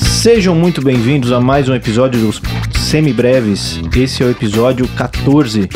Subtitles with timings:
[0.00, 2.40] Sejam muito bem-vindos a mais um episódio dos
[2.76, 3.80] Semibreves.
[3.96, 5.68] Esse é o episódio 14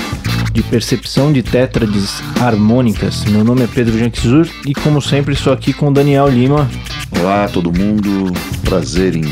[0.52, 3.24] de Percepção de Tétrades Harmônicas.
[3.24, 6.70] Meu nome é Pedro Janquizur e, como sempre, estou aqui com Daniel Lima.
[7.18, 8.32] Olá, todo mundo.
[8.62, 9.24] Prazer em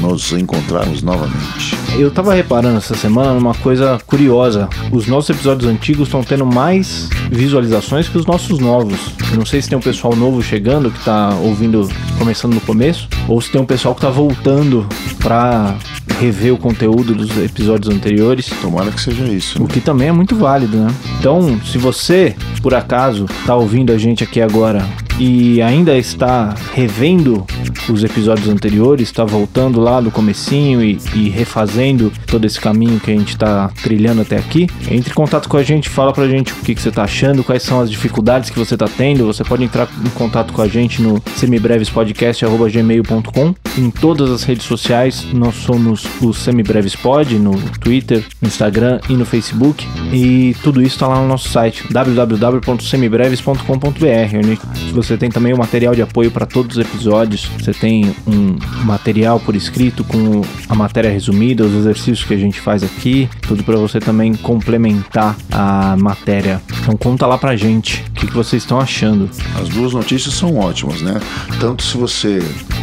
[0.00, 1.79] nos encontrarmos novamente.
[1.98, 4.68] Eu tava reparando essa semana numa coisa curiosa.
[4.90, 8.98] Os nossos episódios antigos estão tendo mais visualizações que os nossos novos.
[9.30, 13.08] Eu não sei se tem um pessoal novo chegando que tá ouvindo começando no começo,
[13.28, 14.86] ou se tem um pessoal que tá voltando
[15.18, 15.76] pra
[16.18, 18.50] rever o conteúdo dos episódios anteriores.
[18.60, 19.58] Tomara que seja isso.
[19.58, 19.64] Né?
[19.64, 20.94] O que também é muito válido, né?
[21.18, 24.86] Então, se você, por acaso, tá ouvindo a gente aqui agora
[25.18, 27.46] e ainda está revendo
[27.88, 33.10] os episódios anteriores, está voltando lá do comecinho e, e, refazendo todo esse caminho que
[33.10, 36.52] a gente está trilhando até aqui, entre em contato com a gente, fala pra gente
[36.52, 39.26] o que, que você está achando, quais são as dificuldades que você está tendo.
[39.26, 45.26] Você pode entrar em contato com a gente no semibrevespodcast.gmail.com em todas as redes sociais.
[45.32, 49.86] Nós somos o Semibrevespod no Twitter, no Instagram e no Facebook.
[50.12, 54.58] E tudo isso está lá no nosso site www.semibreves.com.br, onde
[54.92, 57.48] você tem também o material de apoio para todos os episódios.
[57.58, 62.60] Você tem um material por escrito com a matéria resumida, os exercícios que a gente
[62.60, 66.60] faz aqui, tudo para você também complementar a matéria.
[66.82, 69.30] Então conta lá pra gente o que, que vocês estão achando.
[69.60, 71.20] As duas notícias são ótimas, né?
[71.60, 72.40] Tanto se você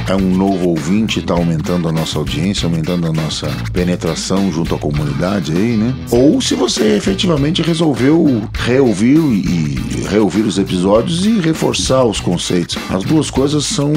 [0.08, 4.80] é um novo ouvinte está aumentando a nossa audiência, aumentando a nossa penetração junto à
[4.80, 5.94] comunidade aí, né?
[6.11, 7.17] Ou se você efetivamente
[7.62, 12.78] resolveu reouvir e reouvir os episódios e reforçar os conceitos.
[12.90, 13.92] As duas coisas são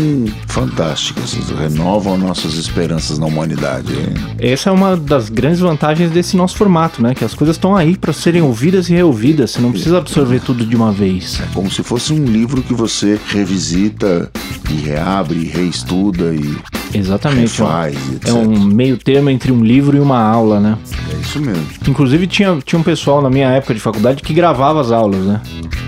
[0.47, 3.93] fantásticas, renovam nossas esperanças na humanidade.
[4.39, 7.15] Essa é uma das grandes vantagens desse nosso formato, né?
[7.15, 9.51] Que as coisas estão aí para serem ouvidas e reouvidas.
[9.51, 11.41] Você não precisa absorver tudo de uma vez.
[11.41, 14.31] É como se fosse um livro que você revisita
[14.71, 16.57] e reabre, e reestuda e
[16.93, 17.41] Exatamente.
[17.43, 20.77] Refaz, é um meio termo entre um livro e uma aula, né?
[21.13, 21.67] É isso mesmo.
[21.87, 25.41] Inclusive tinha, tinha um pessoal na minha época de faculdade que gravava as aulas, né?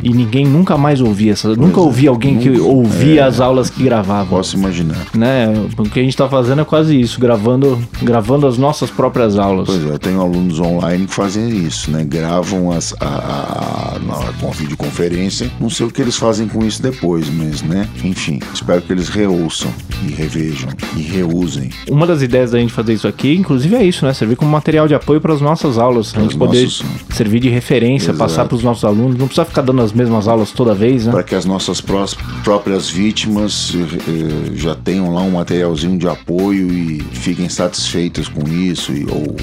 [0.02, 1.48] E ninguém nunca mais ouvia essa.
[1.48, 1.82] Pois nunca é.
[1.82, 4.30] ouvi alguém nunca, que ouvia é, as aulas que gravava.
[4.30, 4.96] Posso imaginar.
[5.14, 5.46] Né?
[5.76, 9.66] O que a gente tá fazendo é quase isso, gravando, gravando as nossas próprias aulas.
[9.66, 12.04] Pois é, eu tenho alunos online que fazem isso, né?
[12.04, 15.50] Gravam as, a, a, a, com a videoconferência.
[15.60, 17.88] Não sei o que eles fazem com isso depois, mas, né?
[18.04, 19.72] Enfim, espero que eles reouçam
[20.06, 21.70] e revejam e reusem.
[21.88, 24.12] Uma das ideias da gente fazer isso aqui, inclusive, é isso, né?
[24.12, 26.14] Servir como material de apoio para as nossas aulas.
[26.16, 26.84] a gente poder nossos...
[27.10, 28.18] servir de referência, Exato.
[28.18, 29.16] passar para os nossos alunos.
[29.16, 31.12] Não precisa ficar dando as mesmas aulas toda vez, né?
[31.12, 32.02] Para que as nossas pró
[32.42, 38.92] próprias vítimas eh, já tenham lá um materialzinho de apoio e fiquem satisfeitos com isso
[38.92, 39.36] e, ou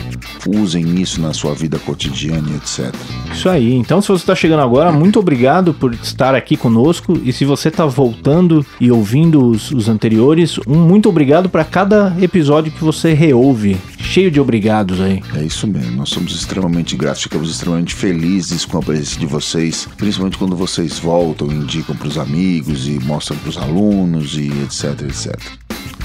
[0.61, 2.93] usem isso na sua vida cotidiana etc.
[3.31, 3.73] Isso aí.
[3.73, 7.19] Então, se você está chegando agora, muito obrigado por estar aqui conosco.
[7.23, 11.65] E se você está voltando e ouvindo os, os anteriores, um muito obrigado obrigado para
[11.65, 13.77] cada episódio que você reouve.
[13.99, 15.21] Cheio de obrigados aí.
[15.35, 19.87] É isso mesmo, nós somos extremamente gratos, ficamos extremamente felizes com a presença de vocês,
[19.97, 25.01] principalmente quando vocês voltam, indicam para os amigos e mostram para os alunos e etc,
[25.03, 25.39] etc.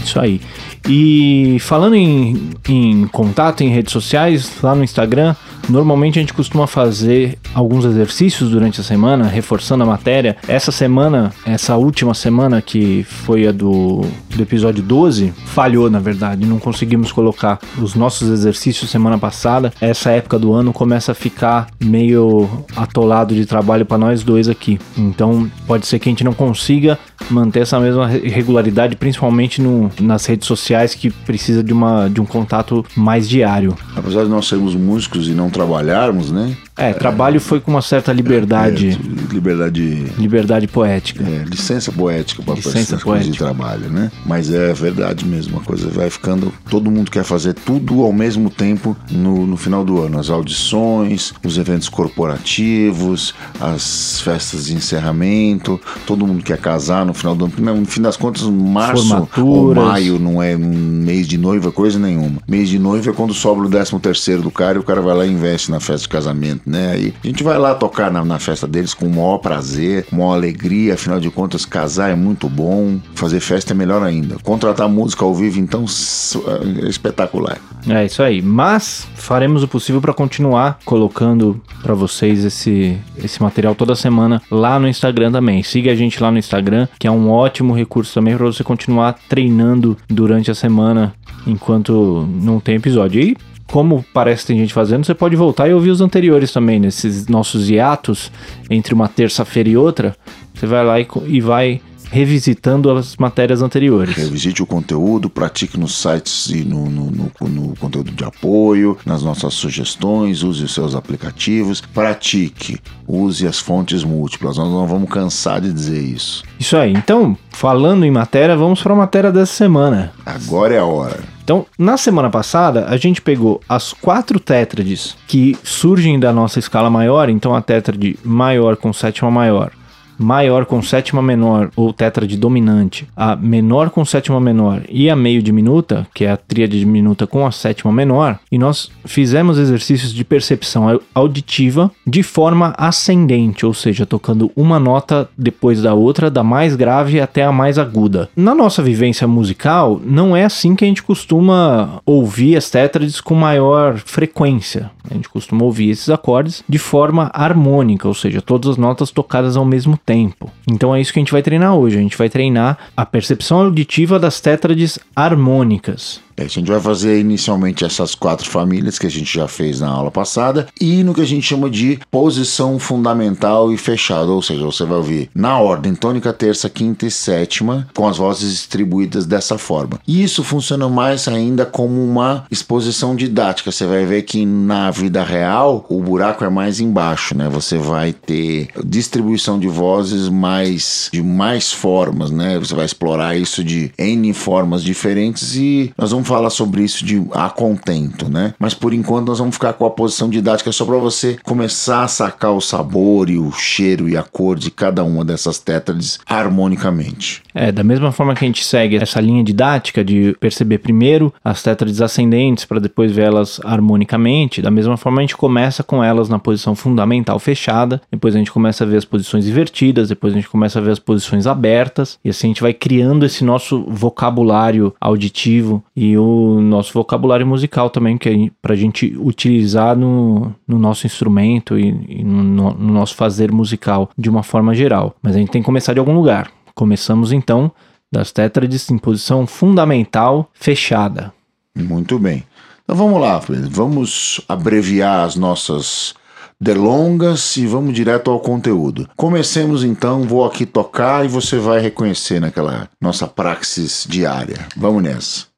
[0.04, 0.40] Isso aí.
[0.88, 5.34] E falando em, em contato em redes sociais, lá no Instagram,
[5.68, 10.36] normalmente a gente costuma fazer alguns exercícios durante a semana, reforçando a matéria.
[10.46, 14.02] Essa semana, essa última semana que foi a do,
[14.34, 19.72] do episódio 12, falhou na verdade, não conseguimos colocar os nossos exercícios semana passada.
[19.80, 24.78] Essa época do ano começa a ficar meio atolado de trabalho para nós dois aqui.
[24.96, 26.98] Então pode ser que a gente não consiga
[27.30, 32.26] manter essa mesma regularidade, principalmente no, nas redes sociais que precisa de, uma, de um
[32.26, 33.74] contato mais diário.
[33.96, 36.56] Apesar de nós sermos músicos e não trabalharmos, né?
[36.76, 38.98] É, trabalho foi com uma certa liberdade.
[39.00, 40.12] É, liberdade.
[40.18, 41.22] Liberdade poética.
[41.22, 44.10] É, licença poética para essas coisas de trabalho, né?
[44.26, 46.52] Mas é verdade mesmo, a coisa vai ficando.
[46.68, 50.18] Todo mundo quer fazer tudo ao mesmo tempo no, no final do ano.
[50.18, 57.36] As audições, os eventos corporativos, as festas de encerramento, todo mundo quer casar no final
[57.36, 57.54] do ano.
[57.56, 62.42] No fim das contas, março ou maio não é mês de noiva, coisa nenhuma.
[62.48, 65.14] Mês de noiva é quando sobra o décimo terceiro do cara e o cara vai
[65.16, 66.92] lá e investe na festa de casamento né?
[66.92, 70.16] Aí a gente vai lá tocar na, na festa deles com o maior prazer, com
[70.16, 74.36] maior alegria, afinal de contas, casar é muito bom, fazer festa é melhor ainda.
[74.42, 77.58] Contratar música ao vivo, então, é espetacular.
[77.88, 78.40] É isso aí.
[78.40, 84.78] Mas faremos o possível para continuar colocando para vocês esse, esse material toda semana lá
[84.78, 85.62] no Instagram também.
[85.62, 89.18] Siga a gente lá no Instagram, que é um ótimo recurso também para você continuar
[89.28, 91.14] treinando durante a semana
[91.46, 93.20] enquanto não tem episódio.
[93.20, 96.78] E como parece que tem gente fazendo, você pode voltar e ouvir os anteriores também,
[96.78, 98.30] nesses nossos hiatos
[98.70, 100.16] entre uma terça-feira e outra.
[100.54, 101.80] Você vai lá e, e vai
[102.14, 104.14] revisitando as matérias anteriores.
[104.14, 109.24] Revisite o conteúdo, pratique nos sites e no, no, no, no, conteúdo de apoio, nas
[109.24, 114.58] nossas sugestões, use os seus aplicativos, pratique, use as fontes múltiplas.
[114.58, 116.44] Nós não vamos cansar de dizer isso.
[116.60, 116.92] Isso aí.
[116.92, 120.12] Então, falando em matéria, vamos para a matéria dessa semana.
[120.24, 121.33] Agora é a hora.
[121.44, 126.88] Então, na semana passada, a gente pegou as quatro tétrades que surgem da nossa escala
[126.88, 129.70] maior, então a tétrade maior com sétima maior,
[130.18, 135.42] maior com sétima menor ou tétrade dominante, a menor com sétima menor e a meio
[135.42, 140.24] diminuta, que é a tríade diminuta com a sétima menor, e nós fizemos exercícios de
[140.24, 146.76] percepção auditiva de forma ascendente, ou seja, tocando uma nota depois da outra, da mais
[146.76, 148.28] grave até a mais aguda.
[148.36, 153.34] Na nossa vivência musical, não é assim que a gente costuma ouvir as tétrades com
[153.34, 154.90] maior frequência.
[155.10, 159.56] A gente costuma ouvir esses acordes de forma harmônica, ou seja, todas as notas tocadas
[159.56, 160.50] ao mesmo tempo.
[160.66, 161.98] Então é isso que a gente vai treinar hoje.
[161.98, 166.23] A gente vai treinar a percepção auditiva das tétrades harmônicas.
[166.36, 169.88] É, a gente vai fazer inicialmente essas quatro famílias que a gente já fez na
[169.88, 174.64] aula passada e no que a gente chama de posição fundamental e fechada, ou seja,
[174.64, 179.58] você vai ouvir na ordem tônica, terça, quinta e sétima, com as vozes distribuídas dessa
[179.58, 180.00] forma.
[180.06, 183.70] E isso funciona mais ainda como uma exposição didática.
[183.70, 187.48] Você vai ver que na vida real o buraco é mais embaixo, né?
[187.48, 192.58] Você vai ter distribuição de vozes mais de mais formas, né?
[192.58, 197.04] Você vai explorar isso de N formas diferentes e nós vamos vamos falar sobre isso
[197.04, 198.54] de a contento, né?
[198.58, 202.08] Mas por enquanto nós vamos ficar com a posição didática só para você começar a
[202.08, 207.42] sacar o sabor e o cheiro e a cor de cada uma dessas tétrades harmonicamente.
[207.54, 211.62] É, da mesma forma que a gente segue essa linha didática de perceber primeiro as
[211.62, 216.38] tétrades ascendentes para depois vê-las harmonicamente, da mesma forma a gente começa com elas na
[216.38, 220.48] posição fundamental fechada, depois a gente começa a ver as posições invertidas, depois a gente
[220.48, 224.94] começa a ver as posições abertas, e assim a gente vai criando esse nosso vocabulário
[225.00, 225.84] auditivo
[226.16, 231.78] o nosso vocabulário musical também, que é para a gente utilizar no, no nosso instrumento
[231.78, 235.14] e, e no, no nosso fazer musical de uma forma geral.
[235.22, 236.50] Mas a gente tem que começar de algum lugar.
[236.74, 237.70] Começamos então
[238.10, 241.32] das tétrades em posição fundamental fechada.
[241.76, 242.44] Muito bem.
[242.84, 243.40] Então vamos lá,
[243.70, 246.14] vamos abreviar as nossas
[246.60, 249.08] delongas e vamos direto ao conteúdo.
[249.16, 254.66] Comecemos então, vou aqui tocar e você vai reconhecer naquela nossa praxis diária.
[254.76, 255.53] Vamos nessa.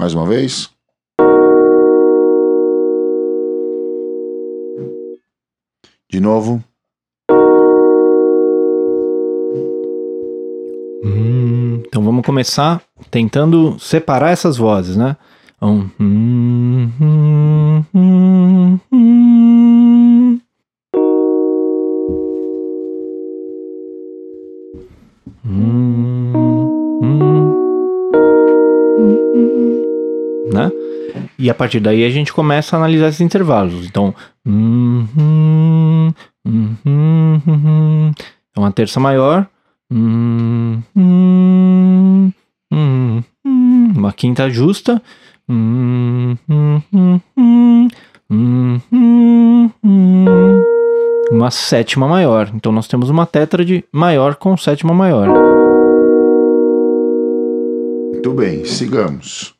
[0.00, 0.70] Mais uma vez.
[6.10, 6.64] De novo.
[11.04, 12.80] Hum, então vamos começar
[13.10, 15.18] tentando separar essas vozes, né?
[15.60, 19.39] Um, hum, hum, hum, hum.
[31.40, 33.86] E a partir daí a gente começa a analisar esses intervalos.
[33.86, 34.14] Então,
[38.54, 39.48] é uma terça maior,
[43.96, 45.00] uma quinta justa,
[51.32, 52.50] uma sétima maior.
[52.54, 55.26] Então nós temos uma tétrade maior com sétima maior.
[58.12, 59.58] Muito bem, sigamos.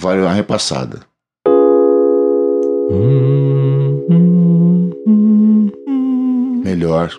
[0.00, 1.00] Vale uma repassada.
[6.64, 7.12] Melhor.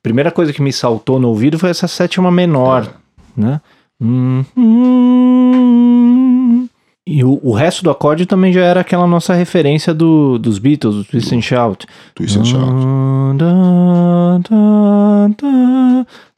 [0.00, 2.86] Primeira coisa que me saltou no ouvido foi essa sétima menor,
[3.36, 3.40] é.
[3.40, 3.60] né?
[7.06, 10.94] E o, o, resto do acorde também já era aquela nossa referência do, dos Beatles,
[10.96, 11.86] do Twist and Shout.
[12.14, 12.64] Twist and Shout.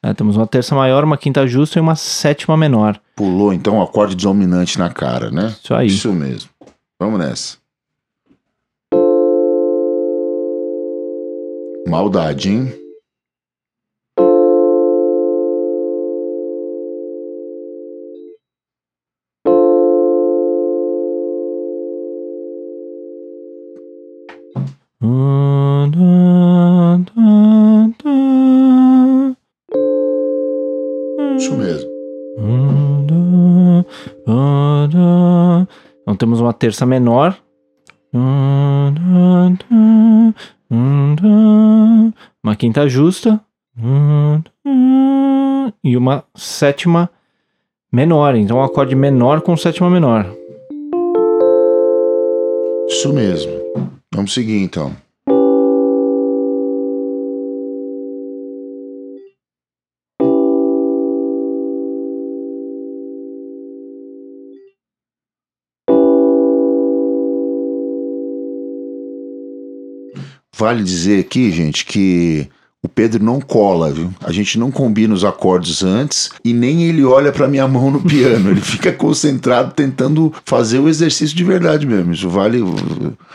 [0.06, 2.96] É, temos uma terça maior, uma quinta justa e uma sétima menor.
[3.16, 5.52] Pulou então o acorde dominante na cara, né?
[5.60, 5.88] Isso aí.
[5.88, 6.48] Isso mesmo.
[6.96, 7.56] Vamos nessa.
[11.88, 12.72] Maldade, hein?
[25.96, 26.15] Isso
[36.16, 37.36] Então temos uma terça menor.
[42.42, 43.38] Uma quinta justa.
[45.84, 47.10] E uma sétima
[47.92, 48.34] menor.
[48.34, 50.26] Então um acorde menor com sétima menor.
[52.88, 53.52] Isso mesmo.
[54.14, 54.96] Vamos seguir então.
[70.56, 72.48] Vale dizer aqui, gente, que
[72.86, 74.12] o Pedro não cola, viu?
[74.22, 78.00] A gente não combina os acordes antes e nem ele olha para minha mão no
[78.00, 78.50] piano.
[78.50, 82.12] ele fica concentrado tentando fazer o exercício de verdade mesmo.
[82.12, 82.60] Isso vale.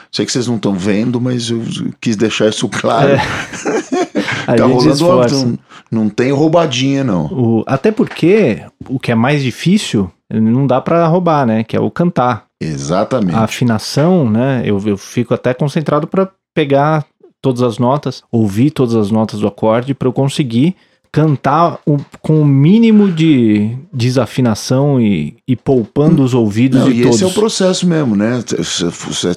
[0.10, 1.62] Sei que vocês não estão vendo, mas eu
[2.00, 3.12] quis deixar isso claro.
[3.12, 4.56] É.
[4.56, 5.60] tá rolando
[5.92, 7.26] não, não tem roubadinha, não.
[7.26, 11.64] O, até porque o que é mais difícil não dá para roubar, né?
[11.64, 12.46] Que é o cantar.
[12.62, 13.36] Exatamente.
[13.36, 14.62] A afinação, né?
[14.64, 17.06] Eu, eu fico até concentrado para pegar
[17.42, 20.76] todas as notas, ouvir todas as notas do acorde para eu conseguir
[21.12, 27.02] cantar o, com o mínimo de desafinação e, e poupando os ouvidos Não, de e
[27.02, 27.16] todos.
[27.18, 28.42] Esse é o processo mesmo, né?
[28.58, 29.36] Você,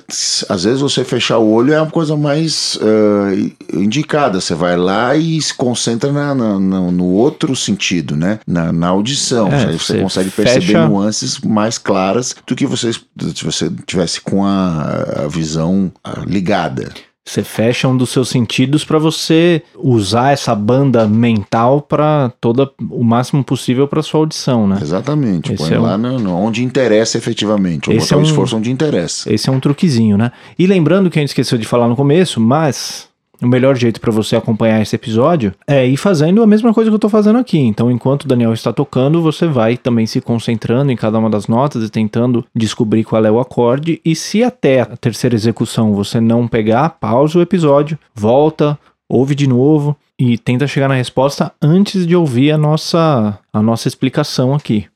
[0.48, 4.40] às vezes você fechar o olho é a coisa mais uh, indicada.
[4.40, 8.38] Você vai lá e se concentra na, na, na, no outro sentido, né?
[8.46, 9.48] Na, na audição.
[9.48, 10.52] É, você, você consegue fecha...
[10.52, 15.90] perceber nuances mais claras do que você, se você tivesse com a, a visão
[16.24, 16.92] ligada.
[17.26, 23.02] Você fecha um dos seus sentidos para você usar essa banda mental para toda o
[23.02, 24.78] máximo possível para sua audição, né?
[24.80, 25.54] Exatamente.
[25.54, 26.18] Esse Põe é lá um...
[26.18, 27.88] no, onde interessa efetivamente.
[27.88, 28.22] Ou esse botar é um...
[28.22, 29.32] esforço onde interessa.
[29.32, 30.32] Esse é um truquezinho, né?
[30.58, 33.08] E lembrando que a gente esqueceu de falar no começo, mas
[33.42, 36.94] o melhor jeito para você acompanhar esse episódio é ir fazendo a mesma coisa que
[36.94, 37.58] eu estou fazendo aqui.
[37.58, 41.46] Então, enquanto o Daniel está tocando, você vai também se concentrando em cada uma das
[41.46, 44.00] notas e tentando descobrir qual é o acorde.
[44.04, 49.46] E se até a terceira execução você não pegar, pausa o episódio, volta, ouve de
[49.46, 54.86] novo e tenta chegar na resposta antes de ouvir a nossa, a nossa explicação aqui.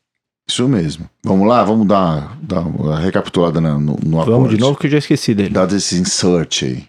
[0.49, 1.09] Isso mesmo.
[1.23, 4.30] Vamos lá, vamos dar, dar uma recapitulada no, no acorde.
[4.30, 5.50] Vamos de novo que eu já esqueci dele.
[5.50, 6.88] Dá esse insert aí.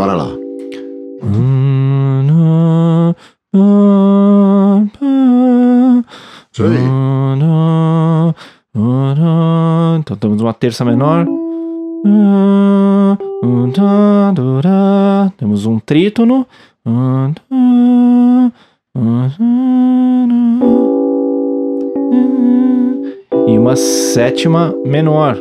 [0.00, 0.30] Bora lá.
[9.98, 11.26] Então temos uma terça menor.
[15.36, 16.46] Temos um trítono.
[23.46, 25.36] E uma sétima menor.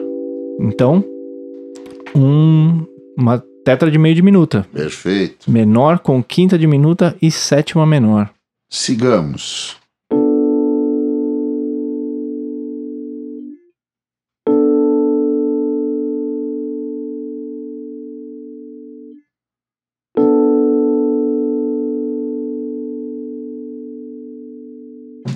[0.60, 1.02] Então,
[2.14, 2.86] um,
[3.18, 4.66] uma tetra de meio diminuta.
[4.74, 5.52] Perfeito.
[5.52, 8.32] Menor com quinta diminuta e sétima menor.
[8.68, 9.78] Sigamos.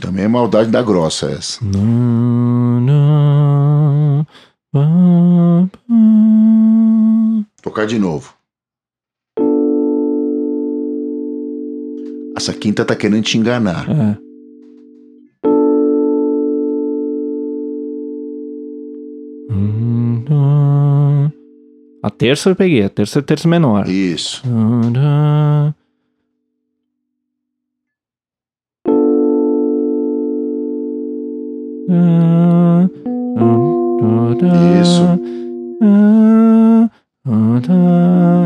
[0.01, 1.63] Também é maldade da grossa essa.
[1.63, 4.27] Não, não,
[7.63, 8.33] Tocar de novo.
[12.35, 13.89] Essa quinta tá querendo te enganar.
[13.89, 14.17] É.
[22.03, 23.87] A terça eu peguei, a terça é terça menor.
[23.87, 24.43] Isso.
[34.81, 35.23] Isso.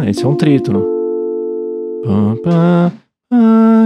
[0.08, 0.86] Esse é um trítono.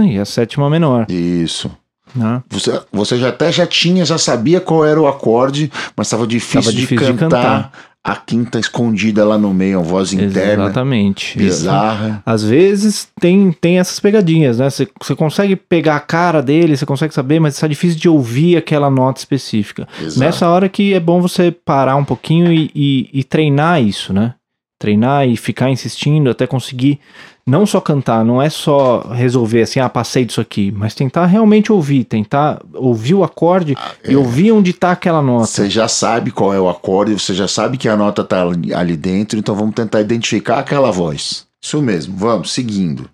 [0.08, 1.06] E a sétima menor.
[1.10, 1.70] Isso.
[2.14, 2.42] Né?
[2.50, 6.72] Você, você já até já tinha, já sabia qual era o acorde, mas estava difícil,
[6.72, 7.72] difícil, de, cantar, de cantar
[8.04, 10.64] a quinta escondida lá no meio, a voz interna.
[10.64, 11.38] Exatamente.
[11.38, 12.22] Bizarra.
[12.26, 14.68] Às vezes tem, tem essas pegadinhas, né?
[14.68, 18.56] Você, você consegue pegar a cara dele, você consegue saber, mas está difícil de ouvir
[18.56, 19.86] aquela nota específica.
[20.00, 20.18] Exato.
[20.18, 24.34] Nessa hora que é bom você parar um pouquinho e, e, e treinar isso, né?
[24.82, 26.98] treinar e ficar insistindo até conseguir
[27.46, 31.72] não só cantar, não é só resolver assim, ah, passei disso aqui, mas tentar realmente
[31.72, 34.16] ouvir, tentar ouvir o acorde ah, e é.
[34.16, 35.46] ouvir onde está aquela nota.
[35.46, 38.96] Você já sabe qual é o acorde, você já sabe que a nota está ali
[38.96, 41.46] dentro, então vamos tentar identificar aquela voz.
[41.60, 43.08] Isso mesmo, vamos, seguindo.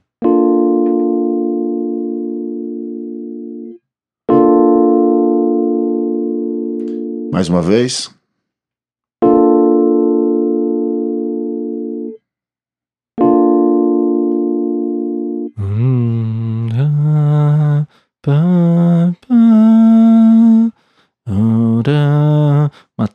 [7.31, 8.11] Mais uma vez.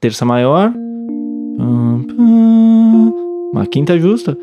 [0.03, 0.74] Terça maior.
[3.53, 4.38] Uma quinta justa.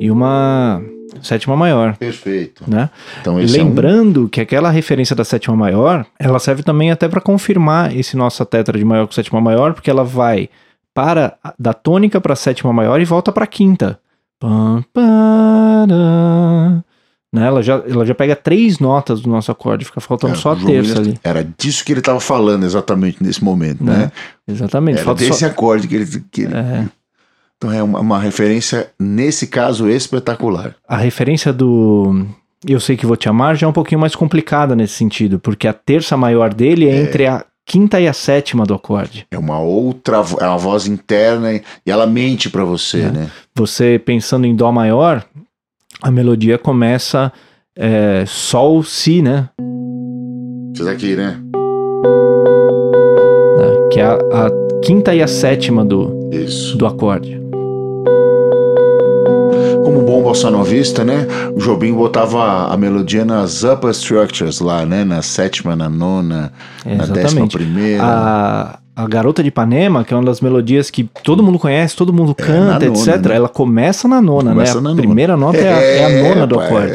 [0.00, 0.82] E uma
[1.20, 1.98] sétima maior.
[1.98, 2.64] Perfeito.
[2.66, 2.88] Né?
[3.20, 4.28] Então, Lembrando é um...
[4.28, 8.78] que aquela referência da sétima maior, ela serve também até para confirmar esse nosso tetra
[8.78, 10.48] de maior com sétima maior, porque ela vai
[10.94, 14.00] para da tônica para sétima maior e volta para quinta.
[17.34, 17.48] Né?
[17.48, 20.56] Ela, já, ela já pega três notas do nosso acorde, fica faltando é, só a
[20.56, 21.18] terça ali.
[21.24, 23.96] Era disso que ele estava falando exatamente nesse momento, né?
[23.96, 24.12] né?
[24.46, 24.98] Exatamente.
[24.98, 25.46] Era Falta desse só...
[25.46, 26.24] acorde que ele.
[26.30, 26.54] Que ele...
[26.54, 26.84] É.
[27.56, 30.76] Então é uma, uma referência, nesse caso, espetacular.
[30.88, 32.24] A referência do
[32.64, 35.66] Eu Sei Que Vou Te Amar já é um pouquinho mais complicada nesse sentido, porque
[35.66, 37.02] a terça maior dele é, é.
[37.02, 39.26] entre a quinta e a sétima do acorde.
[39.30, 43.10] É uma outra, é uma voz interna e ela mente para você, é.
[43.10, 43.30] né?
[43.56, 45.24] Você pensando em dó maior,
[46.04, 47.32] a melodia começa
[47.74, 49.48] é, sol si, né?
[50.74, 51.40] Isso daqui, né?
[53.58, 54.50] É, que é a, a,
[54.84, 56.76] quinta e a sétima do, Isso.
[56.76, 57.42] do acorde
[59.82, 61.26] como bom bossa novista, né?
[61.54, 65.04] O Jobim botava a melodia nas upper structures lá, né?
[65.04, 66.52] Na sétima, na nona,
[66.86, 68.02] é, na décima primeira.
[68.02, 72.12] A, a Garota de Ipanema, que é uma das melodias que todo mundo conhece, todo
[72.12, 73.06] mundo é, canta, é, etc.
[73.06, 73.36] Nona, né?
[73.36, 74.92] Ela começa na nona, começa né?
[74.92, 76.94] A primeira nota é, a, é a nona é, do acorde.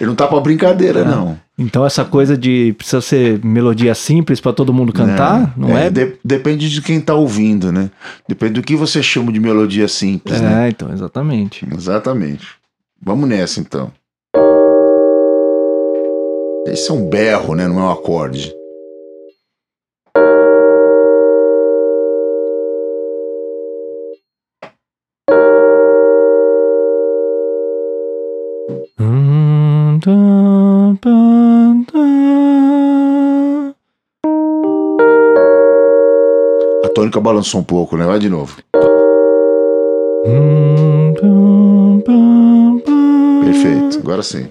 [0.00, 1.38] Ele não tá pra brincadeira, não.
[1.58, 5.86] Então essa coisa de precisa ser melodia simples para todo mundo cantar, não, não é?
[5.86, 5.90] é?
[5.90, 7.90] De, depende de quem tá ouvindo, né?
[8.28, 10.68] Depende do que você chama de melodia simples, é, né?
[10.68, 11.66] então, exatamente.
[11.70, 12.46] Exatamente.
[13.02, 13.92] Vamos nessa então.
[16.66, 17.66] Esse é um berro, né?
[17.66, 18.54] Não é um acorde.
[36.94, 38.04] Tônica balançou um pouco, né?
[38.04, 38.56] Vai de novo.
[43.44, 44.46] Perfeito, agora sim.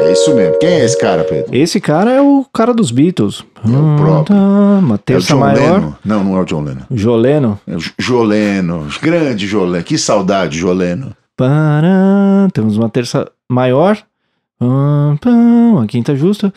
[0.00, 0.58] É isso mesmo.
[0.58, 1.54] Quem é esse cara, Pedro?
[1.54, 3.44] Esse cara é o cara dos Beatles.
[3.64, 4.36] É o próprio.
[4.36, 5.78] Uma terça é o maior.
[5.78, 5.92] Lennon.
[6.04, 6.82] Não, não é o John Lennon.
[6.90, 7.60] Joleno.
[7.66, 8.86] É o Joleno.
[9.02, 9.84] Grande Joleno.
[9.84, 11.14] Que saudade, Joleno.
[11.36, 12.48] Para...
[12.52, 13.98] Temos uma terça maior.
[14.60, 16.52] A quinta justa.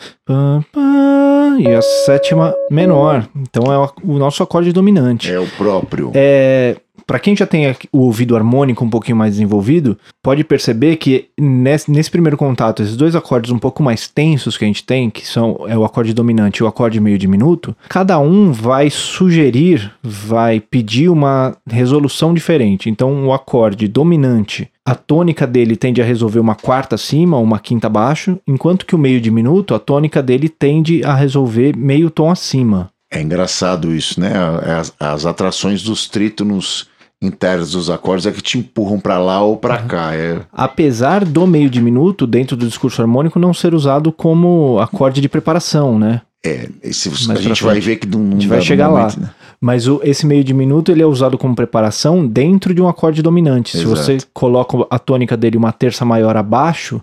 [1.58, 3.26] E a sétima menor.
[3.34, 5.32] Então é o nosso acorde dominante.
[5.32, 6.10] É o próprio.
[6.14, 11.26] É, para quem já tem o ouvido harmônico um pouquinho mais desenvolvido, pode perceber que
[11.38, 15.10] nesse, nesse, primeiro contato, esses dois acordes um pouco mais tensos que a gente tem,
[15.10, 19.92] que são é o acorde dominante e o acorde meio diminuto, cada um vai sugerir,
[20.02, 22.88] vai pedir uma resolução diferente.
[22.88, 27.86] Então, o acorde dominante, a tônica dele tende a resolver uma quarta acima uma quinta
[27.86, 32.90] abaixo, enquanto que o meio diminuto, a tônica dele tende a resolver meio tom acima.
[33.10, 34.32] É engraçado isso, né?
[34.78, 36.88] As, as atrações dos trítonos
[37.24, 39.88] internos dos acordes é que te empurram para lá ou para uhum.
[39.88, 40.14] cá.
[40.14, 40.40] É...
[40.52, 45.98] Apesar do meio diminuto dentro do discurso harmônico não ser usado como acorde de preparação,
[45.98, 46.22] né?
[46.46, 49.22] É, esse, a gente vai ver que não, não a gente vai chegar momento, lá.
[49.22, 49.30] Né?
[49.58, 53.78] Mas o, esse meio diminuto ele é usado como preparação dentro de um acorde dominante.
[53.78, 53.96] Exato.
[53.96, 57.00] Se você coloca a tônica dele uma terça maior abaixo,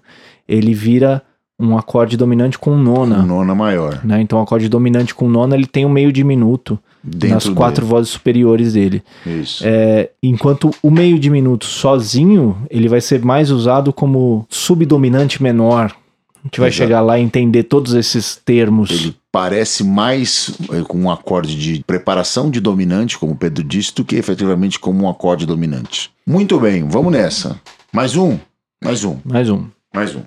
[0.48, 1.24] ele vira
[1.62, 3.17] um acorde dominante com nona.
[3.17, 4.04] Com nona maior.
[4.04, 4.21] Né?
[4.21, 7.91] Então, o acorde dominante com nona ele tem um meio diminuto Dentro nas quatro dele.
[7.91, 9.04] vozes superiores dele.
[9.26, 9.63] Isso.
[9.65, 15.95] É, enquanto o meio diminuto sozinho, ele vai ser mais usado como subdominante menor.
[16.43, 16.84] A gente vai Exato.
[16.84, 18.89] chegar lá e entender todos esses termos.
[18.89, 23.93] Ele parece mais é, com um acorde de preparação de dominante, como o Pedro disse,
[23.93, 26.10] do que efetivamente como um acorde dominante.
[26.26, 27.60] Muito bem, vamos nessa.
[27.93, 28.38] Mais um.
[28.84, 29.17] Mais um.
[29.24, 29.65] Mais um.
[29.93, 30.21] Mais um.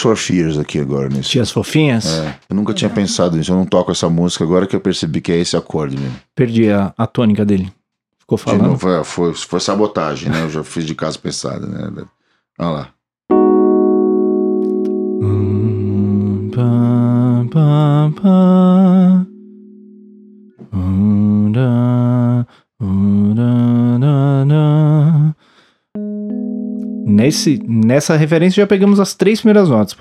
[0.00, 1.30] For Fears aqui agora nisso.
[1.30, 2.06] Tias Fofinhas?
[2.06, 5.20] É, eu nunca tinha pensado nisso, eu não toco essa música agora que eu percebi
[5.20, 6.16] que é esse acorde mesmo.
[6.34, 7.72] Perdi a, a tônica dele.
[8.18, 8.62] Ficou falando?
[8.62, 10.42] De novo, foi, foi sabotagem, né?
[10.42, 12.04] Eu já fiz de casa pensada, né?
[12.58, 12.88] Olha lá.
[15.22, 18.85] Hum, pá, pá, pá.
[27.26, 29.96] Nesse, nessa referência já pegamos as três primeiras notas.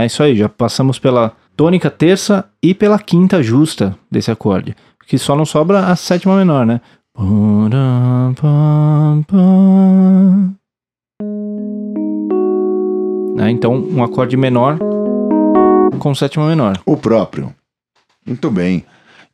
[0.00, 4.74] É isso aí, já passamos pela tônica terça e pela quinta justa desse acorde.
[5.06, 6.80] Que só não sobra a sétima menor, né?
[13.38, 14.78] É, então, um acorde menor
[15.98, 16.78] com sétima menor.
[16.86, 17.52] O próprio.
[18.26, 18.84] Muito bem.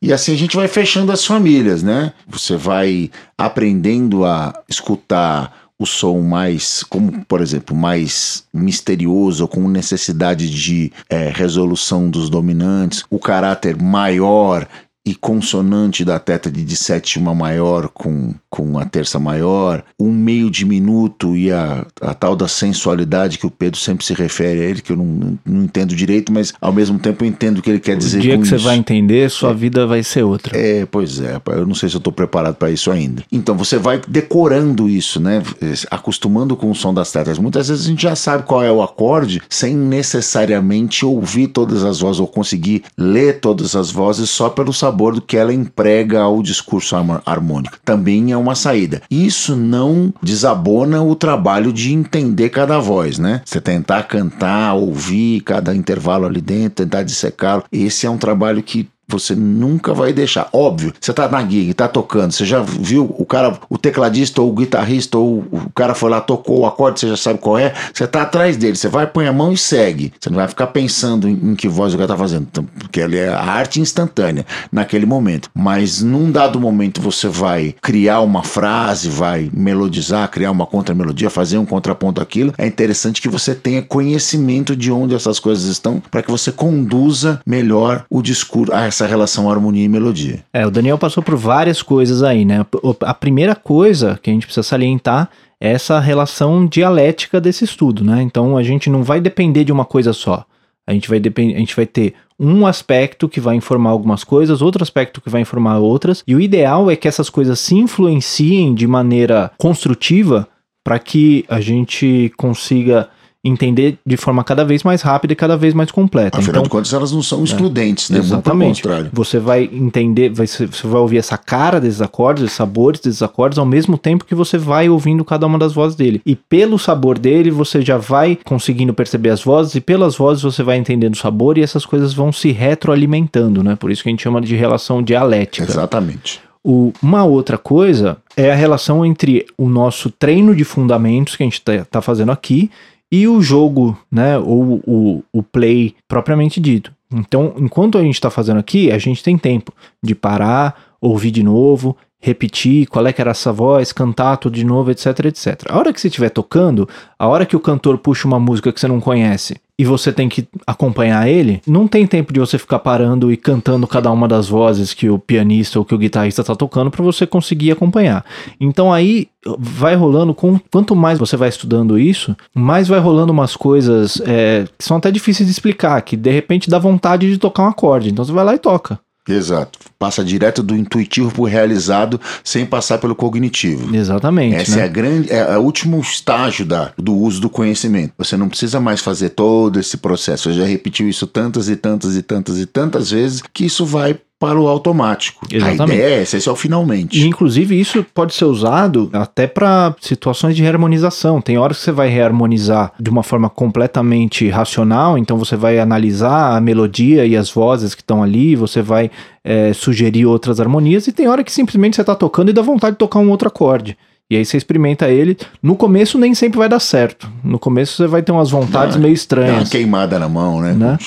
[0.01, 2.13] E assim a gente vai fechando as famílias, né?
[2.27, 10.49] Você vai aprendendo a escutar o som mais, como por exemplo, mais misterioso, com necessidade
[10.49, 14.67] de é, resolução dos dominantes, o caráter maior
[15.09, 21.35] e consonante da tétrade de sétima maior com, com a terça maior, um meio diminuto
[21.35, 24.91] e a, a tal da sensualidade que o Pedro sempre se refere a ele, que
[24.91, 27.97] eu não, não entendo direito, mas ao mesmo tempo eu entendo o que ele quer
[27.97, 28.19] dizer.
[28.19, 28.55] O dia que isso.
[28.55, 29.53] você vai entender, sua é.
[29.55, 30.55] vida vai ser outra.
[30.55, 33.23] É, pois é, eu não sei se eu estou preparado para isso ainda.
[33.31, 35.41] Então você vai decorando isso, né?
[35.89, 37.41] Acostumando com o som das tétrades.
[37.41, 41.99] Muitas vezes a gente já sabe qual é o acorde sem necessariamente ouvir todas as
[41.99, 46.19] vozes ou conseguir ler todas as vozes só pelo sabor sabor do que ela emprega
[46.19, 47.77] ao discurso harmônico.
[47.85, 49.01] Também é uma saída.
[49.09, 53.41] Isso não desabona o trabalho de entender cada voz, né?
[53.45, 57.63] Você tentar cantar, ouvir cada intervalo ali dentro, tentar dissecá-lo.
[57.71, 60.49] Esse é um trabalho que você nunca vai deixar.
[60.53, 64.49] Óbvio, você tá na gig, tá tocando, você já viu o cara, o tecladista ou
[64.49, 67.73] o guitarrista ou o cara foi lá, tocou o acorde, você já sabe qual é,
[67.93, 70.13] você tá atrás dele, você vai, põe a mão e segue.
[70.19, 72.99] Você não vai ficar pensando em, em que voz o cara tá fazendo, então, porque
[72.99, 75.49] ele é a arte instantânea naquele momento.
[75.53, 81.57] Mas num dado momento você vai criar uma frase, vai melodizar, criar uma contramelodia, fazer
[81.57, 82.53] um contraponto aquilo.
[82.57, 87.41] É interessante que você tenha conhecimento de onde essas coisas estão para que você conduza
[87.45, 90.43] melhor o discurso, essa essa relação harmonia e melodia.
[90.53, 92.65] É, o Daniel passou por várias coisas aí, né?
[93.01, 98.21] A primeira coisa que a gente precisa salientar é essa relação dialética desse estudo, né?
[98.21, 100.45] Então a gente não vai depender de uma coisa só.
[100.85, 101.55] A gente vai, depend...
[101.55, 105.41] a gente vai ter um aspecto que vai informar algumas coisas, outro aspecto que vai
[105.41, 110.47] informar outras, e o ideal é que essas coisas se influenciem de maneira construtiva
[110.83, 113.09] para que a gente consiga
[113.43, 116.37] entender de forma cada vez mais rápida e cada vez mais completa.
[116.37, 117.43] Afinal então, de contas, elas não são é.
[117.43, 118.19] excludentes, é, né?
[118.19, 118.83] Exatamente.
[119.13, 123.57] Você vai entender, vai, você vai ouvir essa cara desses acordes, os sabores desses acordes,
[123.57, 126.21] ao mesmo tempo que você vai ouvindo cada uma das vozes dele.
[126.25, 130.61] E pelo sabor dele, você já vai conseguindo perceber as vozes, e pelas vozes você
[130.61, 133.77] vai entendendo o sabor, e essas coisas vão se retroalimentando, né?
[133.77, 135.63] Por isso que a gente chama de relação dialética.
[135.63, 136.41] Exatamente.
[136.61, 141.45] O, uma outra coisa é a relação entre o nosso treino de fundamentos que a
[141.45, 142.69] gente está tá fazendo aqui
[143.11, 146.93] e o jogo, né, ou o, o play propriamente dito.
[147.11, 151.41] Então, enquanto a gente está fazendo aqui, a gente tem tempo de parar, ouvir de
[151.41, 155.63] novo, repetir qual é que era essa voz, cantar tudo de novo, etc, etc.
[155.69, 158.79] A hora que você estiver tocando, a hora que o cantor puxa uma música que
[158.79, 162.79] você não conhece e você tem que acompanhar ele, não tem tempo de você ficar
[162.79, 166.53] parando e cantando cada uma das vozes que o pianista ou que o guitarrista está
[166.53, 168.25] tocando para você conseguir acompanhar.
[168.59, 173.55] Então aí vai rolando com quanto mais você vai estudando isso, mais vai rolando umas
[173.55, 177.63] coisas é, que são até difíceis de explicar, que de repente dá vontade de tocar
[177.63, 178.09] um acorde.
[178.09, 178.99] Então você vai lá e toca.
[179.33, 179.79] Exato.
[179.97, 183.95] Passa direto do intuitivo para o realizado sem passar pelo cognitivo.
[183.95, 184.55] Exatamente.
[184.55, 184.81] Esse né?
[184.81, 188.13] é, a grande, é o último estágio da, do uso do conhecimento.
[188.17, 190.49] Você não precisa mais fazer todo esse processo.
[190.49, 194.19] Você já repetiu isso tantas e tantas e tantas e tantas vezes que isso vai
[194.39, 195.45] para o automático.
[195.51, 195.81] Exatamente.
[195.81, 197.19] A ideia é essa, esse é o finalmente.
[197.19, 201.41] E, inclusive, isso pode ser usado até para situações de reharmonização.
[201.41, 206.55] Tem horas que você vai reharmonizar de uma forma completamente racional, então você vai analisar
[206.55, 209.11] a melodia e as vozes que estão ali, você vai
[209.43, 212.93] é, sugerir outras harmonias, e tem hora que simplesmente você está tocando e dá vontade
[212.93, 213.97] de tocar um outro acorde.
[214.31, 215.35] E aí você experimenta ele.
[215.61, 217.27] No começo nem sempre vai dar certo.
[217.43, 219.63] No começo você vai ter umas vontades dá, meio estranhas.
[219.63, 220.73] Uma queimada na mão, né?
[220.73, 220.97] né?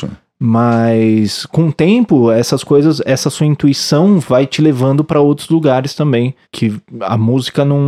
[0.44, 5.94] Mas com o tempo, essas coisas, essa sua intuição vai te levando para outros lugares
[5.94, 7.80] também, que a música não,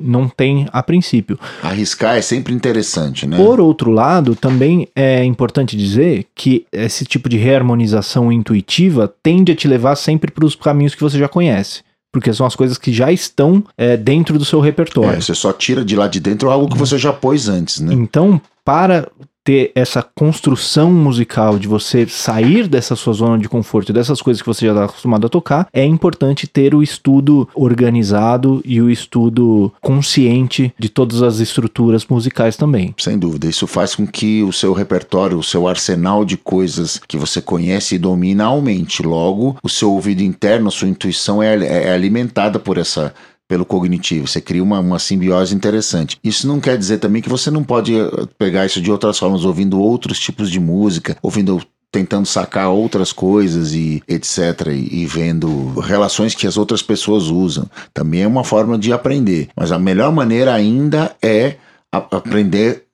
[0.00, 1.36] não tem a princípio.
[1.60, 3.36] Arriscar é sempre interessante, né?
[3.36, 9.56] Por outro lado, também é importante dizer que esse tipo de reharmonização intuitiva tende a
[9.56, 12.90] te levar sempre para os caminhos que você já conhece porque são as coisas que
[12.90, 15.18] já estão é, dentro do seu repertório.
[15.18, 17.92] É, você só tira de lá de dentro algo que você já pôs antes, né?
[17.92, 19.08] Então, para
[19.44, 24.46] ter essa construção musical de você sair dessa sua zona de conforto, dessas coisas que
[24.46, 29.72] você já está acostumado a tocar, é importante ter o estudo organizado e o estudo
[29.80, 32.94] consciente de todas as estruturas musicais também.
[32.98, 37.16] Sem dúvida, isso faz com que o seu repertório, o seu arsenal de coisas que
[37.16, 39.02] você conhece e domina aumente.
[39.02, 43.14] Logo, o seu ouvido interno, a sua intuição é, é alimentada por essa
[43.48, 44.28] pelo cognitivo.
[44.28, 46.18] Você cria uma, uma simbiose interessante.
[46.22, 49.44] Isso não quer dizer também que você não pode eh, pegar isso de outras formas,
[49.44, 54.68] ouvindo outros tipos de música, ouvindo tentando sacar outras coisas e etc.
[54.68, 57.66] E, e, vendo relações que as outras pessoas usam.
[57.94, 59.48] Também é uma forma de aprender.
[59.56, 61.56] Mas a melhor maneira ainda é
[61.90, 62.84] aprender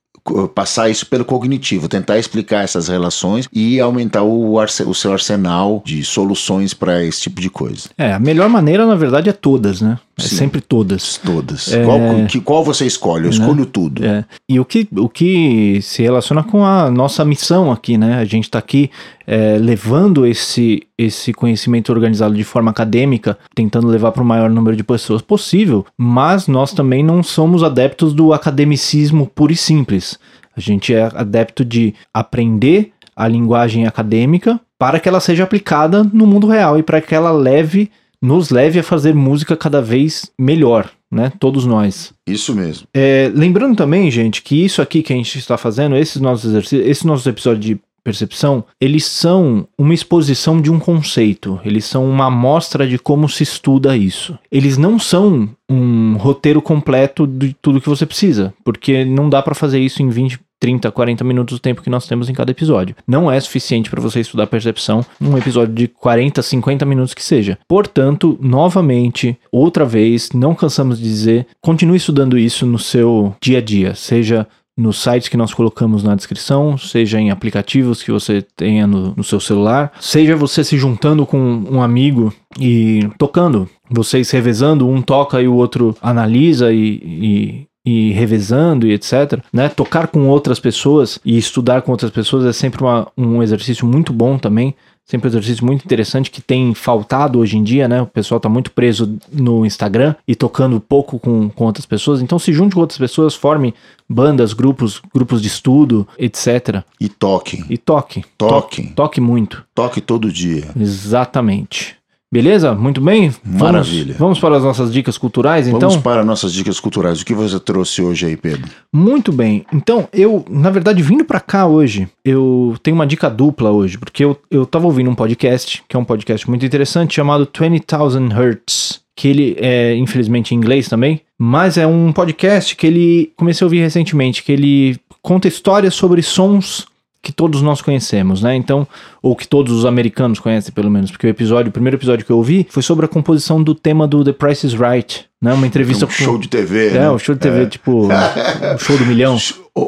[0.55, 6.03] passar isso pelo cognitivo, tentar explicar essas relações e aumentar o, o seu arsenal de
[6.03, 7.90] soluções para esse tipo de coisa.
[7.99, 9.99] É, a melhor maneira, na verdade, é todas, né?
[10.16, 11.18] É Sim, sempre todas.
[11.18, 11.72] Todas.
[11.72, 11.85] É...
[11.85, 11.98] Qual,
[12.29, 13.24] que, qual você escolhe?
[13.24, 13.37] Eu né?
[13.37, 14.05] escolho tudo.
[14.05, 14.24] É.
[14.48, 18.18] E o que, o que se relaciona com a nossa missão aqui, né?
[18.18, 18.90] A gente está aqui
[19.27, 24.77] é, levando esse, esse conhecimento organizado de forma acadêmica, tentando levar para o maior número
[24.77, 30.18] de pessoas possível, mas nós também não somos adeptos do academicismo puro e simples.
[30.57, 36.27] A gente é adepto de aprender a linguagem acadêmica para que ela seja aplicada no
[36.27, 37.90] mundo real e para que ela leve
[38.24, 41.30] nos leve a fazer música cada vez melhor, né?
[41.38, 42.14] Todos nós.
[42.26, 42.88] Isso mesmo.
[42.94, 46.88] É, lembrando também, gente, que isso aqui que a gente está fazendo, esses nossos exercícios,
[46.88, 52.27] esses nossos episódios de percepção, eles são uma exposição de um conceito, eles são uma
[52.27, 54.38] amostra de como se estuda isso.
[54.53, 59.55] Eles não são um roteiro completo de tudo que você precisa, porque não dá para
[59.55, 62.97] fazer isso em 20 30, 40 minutos do tempo que nós temos em cada episódio.
[63.07, 67.59] Não é suficiente para você estudar percepção um episódio de 40, 50 minutos que seja.
[67.69, 73.61] Portanto, novamente, outra vez, não cansamos de dizer, continue estudando isso no seu dia a
[73.61, 78.87] dia, seja nos sites que nós colocamos na descrição, seja em aplicativos que você tenha
[78.87, 84.88] no, no, seu celular, seja você se juntando com um amigo e tocando, vocês revezando,
[84.88, 89.68] um toca e o outro analisa e, e e revezando e etc, né?
[89.68, 94.12] Tocar com outras pessoas e estudar com outras pessoas é sempre uma, um exercício muito
[94.12, 94.74] bom também.
[95.07, 98.01] Sempre um exercício muito interessante que tem faltado hoje em dia, né?
[98.01, 102.23] O pessoal tá muito preso no Instagram e tocando pouco com, com outras pessoas.
[102.23, 103.75] Então se junte com outras pessoas, forme
[104.09, 106.83] bandas, grupos, grupos de estudo, etc.
[106.99, 107.64] E toque.
[107.69, 108.25] E toque.
[108.38, 108.83] Toque.
[108.83, 109.62] Toque, toque muito.
[109.75, 110.71] Toque todo dia.
[110.79, 111.99] Exatamente.
[112.35, 112.75] Beleza?
[112.75, 113.33] Muito bem?
[113.44, 114.07] Maravilha.
[114.07, 115.88] Vamos, vamos para as nossas dicas culturais, então?
[115.88, 117.20] Vamos para nossas dicas culturais.
[117.20, 118.68] O que você trouxe hoje aí, Pedro?
[118.92, 119.64] Muito bem.
[119.73, 124.25] Então, eu, na verdade, vindo para cá hoje, eu tenho uma dica dupla hoje, porque
[124.25, 129.01] eu, eu tava ouvindo um podcast, que é um podcast muito interessante, chamado 20,000 Hertz,
[129.14, 133.66] que ele é, infelizmente, em inglês também, mas é um podcast que ele comecei a
[133.66, 136.85] ouvir recentemente, que ele conta histórias sobre sons
[137.24, 138.54] que todos nós conhecemos, né?
[138.54, 138.87] Então,
[139.22, 142.30] ou que todos os americanos conhecem, pelo menos, porque o episódio, o primeiro episódio que
[142.30, 145.54] eu ouvi foi sobre a composição do tema do The Price is Right, né?
[145.54, 147.10] Uma entrevista um com show de TV, É, né?
[147.10, 147.66] um show de TV, é.
[147.66, 148.08] tipo, o
[148.78, 149.38] show do milhão.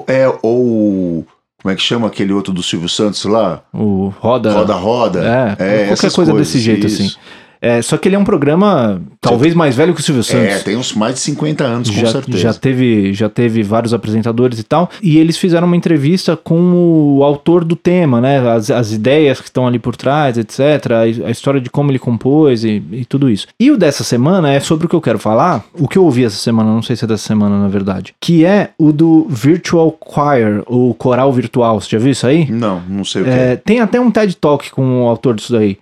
[0.09, 1.27] É, ou
[1.62, 3.62] como é que chama aquele outro do Silvio Santos lá?
[3.72, 5.57] O Roda Roda Roda.
[5.59, 7.05] É, é qualquer coisa desse jeito assim.
[7.05, 7.18] isso.
[7.18, 7.46] assim.
[7.61, 10.57] É, só que ele é um programa talvez mais velho que o Silvio Santos.
[10.57, 12.38] É, tem uns mais de 50 anos, com já, certeza.
[12.38, 14.90] Já teve, já teve vários apresentadores e tal.
[15.03, 18.38] E eles fizeram uma entrevista com o autor do tema, né?
[18.51, 20.61] As, as ideias que estão ali por trás, etc.
[20.90, 23.47] A, a história de como ele compôs e, e, tudo isso.
[23.59, 25.64] E o dessa semana é sobre o que eu quero falar.
[25.75, 28.14] O que eu ouvi essa semana, não sei se é dessa semana, na verdade.
[28.21, 31.81] Que é o do Virtual Choir, o coral virtual.
[31.81, 32.51] Você já viu isso aí?
[32.51, 33.31] Não, não sei o que.
[33.31, 35.79] É, tem até um TED Talk com o autor disso daí.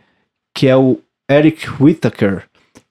[0.56, 0.98] Que é o
[1.30, 2.44] Eric Whittaker,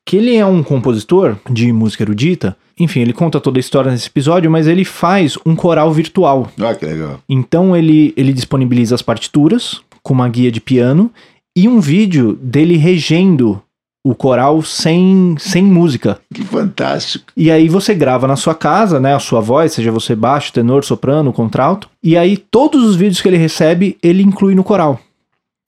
[0.05, 2.57] que ele é um compositor de música erudita.
[2.79, 6.49] Enfim, ele conta toda a história nesse episódio, mas ele faz um coral virtual.
[6.59, 7.19] Ah, que legal.
[7.29, 11.11] Então ele, ele disponibiliza as partituras com uma guia de piano
[11.55, 13.61] e um vídeo dele regendo
[14.05, 16.19] o coral sem, sem música.
[16.33, 17.31] Que fantástico.
[17.37, 20.83] E aí você grava na sua casa, né, a sua voz, seja você baixo, tenor,
[20.83, 24.99] soprano, contralto, e aí todos os vídeos que ele recebe, ele inclui no coral.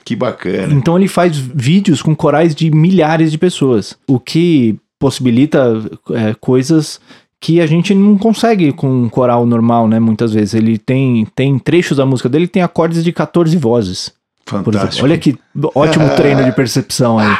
[0.06, 0.72] Que bacana.
[0.72, 7.02] Então ele faz vídeos com corais de milhares de pessoas, o que possibilita é, coisas
[7.41, 10.00] que a gente não consegue com um coral normal, né?
[10.00, 10.54] Muitas vezes.
[10.54, 14.13] Ele tem, tem trechos da música dele tem acordes de 14 vozes.
[14.46, 15.06] Fantástico.
[15.06, 15.36] Olha que
[15.74, 17.36] ótimo treino de percepção aí.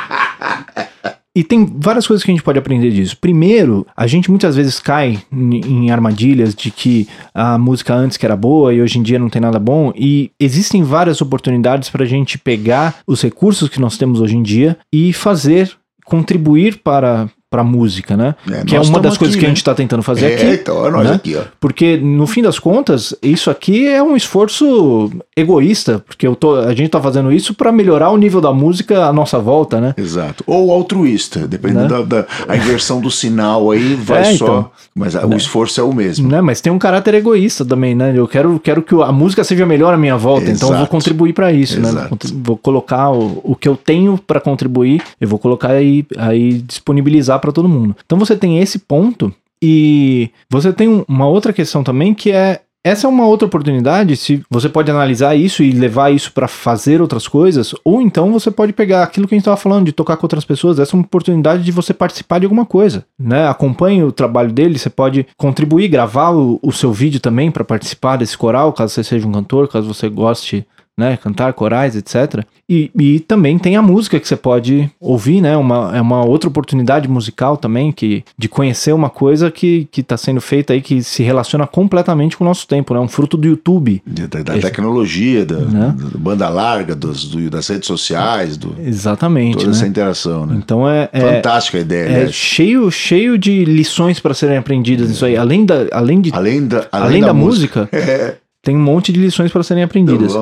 [1.36, 3.17] E tem várias coisas que a gente pode aprender disso.
[3.17, 8.38] Primeiro, a gente muitas vezes cai em armadilhas de que a música antes que era
[8.38, 9.91] boa e hoje em dia não tem nada bom.
[9.95, 14.43] E existem várias oportunidades para a gente pegar os recursos que nós temos hoje em
[14.43, 18.35] dia e fazer contribuir para para música, né?
[18.51, 19.47] É, que é uma das coisas aqui, que né?
[19.47, 20.45] a gente está tentando fazer é, aqui.
[20.61, 21.15] Então, é nós né?
[21.15, 21.43] aqui, ó.
[21.57, 26.71] Porque no fim das contas, isso aqui é um esforço egoísta, porque eu tô, a
[26.71, 29.93] gente está fazendo isso para melhorar o nível da música à nossa volta, né?
[29.95, 30.43] Exato.
[30.45, 32.03] Ou altruísta, dependendo né?
[32.03, 35.23] da, da a inversão do sinal aí vai é, só, então, mas né?
[35.23, 36.27] o esforço é o mesmo.
[36.27, 36.41] Né?
[36.41, 38.13] Mas tem um caráter egoísta também, né?
[38.13, 40.57] Eu quero, quero que a música seja melhor à minha volta, Exato.
[40.57, 41.87] então eu vou contribuir para isso, né?
[41.87, 42.27] Exato.
[42.27, 42.41] né?
[42.43, 47.39] Vou colocar o, o que eu tenho para contribuir, eu vou colocar aí, aí disponibilizar
[47.45, 47.95] para todo mundo.
[48.03, 53.08] Então você tem esse ponto e você tem uma outra questão também que é essa
[53.08, 57.27] é uma outra oportunidade, se você pode analisar isso e levar isso para fazer outras
[57.27, 60.25] coisas, ou então você pode pegar aquilo que a gente estava falando, de tocar com
[60.25, 63.47] outras pessoas, essa é uma oportunidade de você participar de alguma coisa, né?
[63.47, 68.17] Acompanhe o trabalho dele, você pode contribuir, gravar o, o seu vídeo também para participar
[68.17, 70.63] desse coral, caso você seja um cantor, caso você goste
[70.97, 72.43] né, cantar corais, etc.
[72.69, 76.49] E, e também tem a música que você pode ouvir, né, uma, é uma outra
[76.49, 81.21] oportunidade musical também, que, de conhecer uma coisa que está sendo feita aí, que se
[81.21, 84.01] relaciona completamente com o nosso tempo, né, um fruto do YouTube.
[84.05, 85.95] Da, da tecnologia, da, né?
[85.97, 89.58] da, banda larga, dos, do, das redes sociais, do, Exatamente.
[89.58, 89.71] Toda né?
[89.71, 90.55] essa interação, né?
[90.58, 91.10] Então é...
[91.12, 92.31] é Fantástica a ideia, é né?
[92.31, 96.88] cheio, cheio de lições para serem aprendidas nisso aí, além da, além de, além da,
[96.91, 100.34] além, além da, da, música, música tem um monte de lições para serem aprendidas.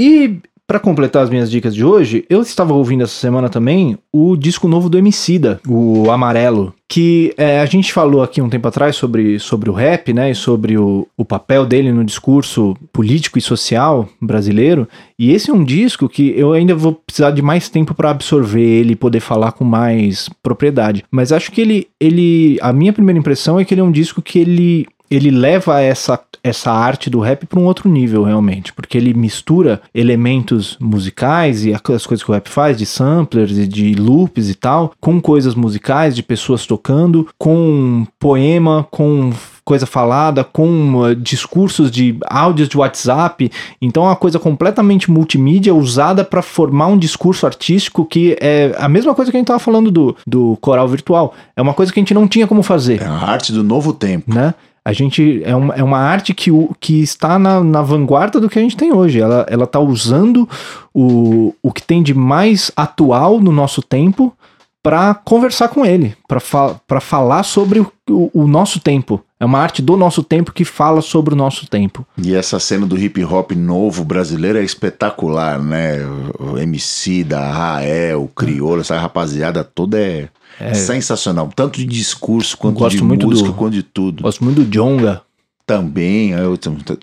[0.00, 4.34] E para completar as minhas dicas de hoje, eu estava ouvindo essa semana também o
[4.34, 8.96] disco novo do Emicida, o Amarelo, que é, a gente falou aqui um tempo atrás
[8.96, 13.42] sobre, sobre o rap, né, e sobre o, o papel dele no discurso político e
[13.42, 17.92] social brasileiro, e esse é um disco que eu ainda vou precisar de mais tempo
[17.92, 22.72] para absorver ele e poder falar com mais propriedade, mas acho que ele, ele, a
[22.72, 26.70] minha primeira impressão é que ele é um disco que ele ele leva essa, essa
[26.70, 32.06] arte do rap para um outro nível, realmente, porque ele mistura elementos musicais e as
[32.06, 36.14] coisas que o rap faz, de samplers e de loops e tal, com coisas musicais,
[36.14, 39.32] de pessoas tocando, com poema, com
[39.64, 43.52] coisa falada, com uh, discursos de áudios de WhatsApp.
[43.80, 48.88] Então é uma coisa completamente multimídia usada para formar um discurso artístico que é a
[48.88, 51.34] mesma coisa que a gente estava falando do, do coral virtual.
[51.54, 53.00] É uma coisa que a gente não tinha como fazer.
[53.00, 54.34] É a arte do novo tempo.
[54.34, 54.54] Né?
[54.84, 58.58] A gente é uma, é uma arte que, que está na, na vanguarda do que
[58.58, 59.20] a gente tem hoje.
[59.20, 60.48] Ela, ela tá usando
[60.94, 64.34] o, o que tem de mais atual no nosso tempo
[64.82, 69.22] para conversar com ele, para fa falar sobre o, o, o, nosso tempo.
[69.38, 72.06] É uma arte do nosso tempo que fala sobre o nosso tempo.
[72.16, 75.98] E essa cena do hip hop novo brasileiro é espetacular, né?
[76.38, 80.28] O MC da Rael, o Crioulo, essa rapaziada toda é
[80.60, 80.74] é.
[80.74, 81.50] Sensacional.
[81.54, 84.22] Tanto de discurso, quanto gosto de muito música, do, quanto de tudo.
[84.22, 85.22] Gosto muito do Jonga.
[85.66, 86.30] Também.
[86.30, 86.58] Eu,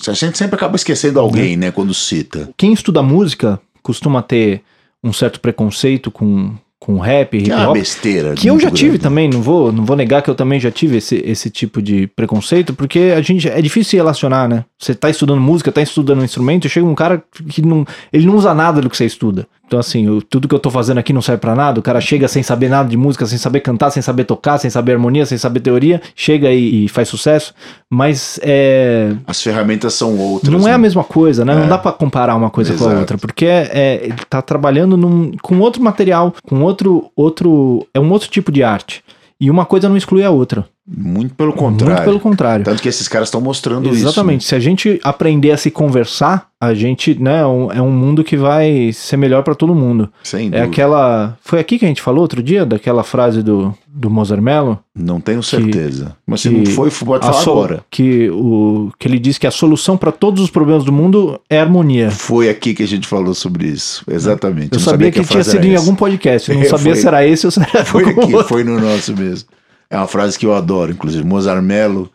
[0.07, 1.71] a gente sempre acaba esquecendo alguém, né?
[1.71, 2.49] Quando cita.
[2.57, 4.61] Quem estuda música costuma ter
[5.03, 7.45] um certo preconceito com, com rap, hip hop.
[7.45, 8.33] Que é uma besteira.
[8.33, 9.03] Que eu já tive grande.
[9.03, 12.07] também, não vou, não vou negar que eu também já tive esse, esse tipo de
[12.07, 14.65] preconceito, porque a gente é difícil se relacionar, né?
[14.77, 18.25] Você tá estudando música, tá estudando um instrumento, e chega um cara que não, ele
[18.25, 19.47] não usa nada do que você estuda.
[19.67, 21.77] Então, assim, eu, tudo que eu tô fazendo aqui não serve para nada.
[21.79, 24.69] O cara chega sem saber nada de música, sem saber cantar, sem saber tocar, sem
[24.69, 27.53] saber harmonia, sem saber teoria, chega e, e faz sucesso.
[27.89, 29.13] Mas é.
[29.27, 30.53] As ferramentas são outras.
[30.53, 30.71] Não né?
[30.71, 30.81] é a né?
[30.81, 31.51] mesma coisa, né?
[31.51, 31.55] É.
[31.57, 32.89] Não dá para comparar uma coisa Exato.
[32.89, 37.11] com a outra, porque é, é, ele tá trabalhando num, com outro material, com outro,
[37.13, 37.85] outro.
[37.93, 39.03] É um outro tipo de arte.
[39.39, 40.65] E uma coisa não exclui a outra.
[40.87, 41.95] Muito pelo contrário.
[41.95, 42.63] Muito pelo contrário.
[42.63, 43.97] Tanto que esses caras estão mostrando Exatamente.
[43.97, 44.07] isso.
[44.07, 44.45] Exatamente.
[44.45, 48.23] Se a gente aprender a se conversar, a gente, né, é um, é um mundo
[48.23, 50.09] que vai ser melhor para todo mundo.
[50.23, 50.63] Sem é dúvida.
[50.63, 51.37] aquela.
[51.41, 54.79] Foi aqui que a gente falou outro dia, daquela frase do, do Mozart Mello?
[54.95, 56.05] Não tenho certeza.
[56.05, 57.83] Que, Mas se não foi, pode falar so, agora.
[57.91, 61.59] Que, o, que ele diz que a solução para todos os problemas do mundo é
[61.59, 62.09] harmonia.
[62.11, 64.03] Foi aqui que a gente falou sobre isso.
[64.09, 64.71] Exatamente.
[64.71, 66.49] Eu, eu sabia, sabia, que, que tinha sido em algum podcast.
[66.49, 68.47] Eu não é, sabia foi, se era esse ou se era Foi aqui, outro.
[68.47, 69.49] foi no nosso mesmo.
[69.89, 71.23] É uma frase que eu adoro, inclusive.
[71.23, 72.09] Mozart Mello